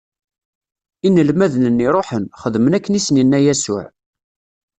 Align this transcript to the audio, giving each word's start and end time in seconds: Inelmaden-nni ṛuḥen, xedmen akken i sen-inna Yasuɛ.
Inelmaden-nni 1.07 1.87
ṛuḥen, 1.95 2.23
xedmen 2.41 2.75
akken 2.77 2.97
i 2.99 3.01
sen-inna 3.01 3.39
Yasuɛ. 3.45 3.85